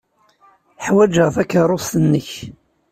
[0.85, 2.29] Ḥwajeɣ takeṛṛust-nnek.